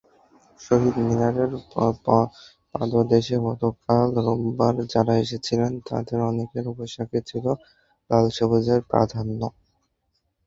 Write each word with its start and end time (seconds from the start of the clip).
শহীদ 0.61 0.95
মিনারের 1.07 1.51
পাদদেশে 2.73 3.37
গতকাল 3.47 4.07
রোববার 4.25 4.75
যাঁরা 4.91 5.13
এসেছিলেন 5.17 5.71
তাঁদের 5.87 6.19
অনেকের 6.29 6.65
পোশাকে 6.71 7.19
ছিল 7.29 7.45
লাল-সবুজের 8.09 8.81
প্রাধান্য। 8.89 9.41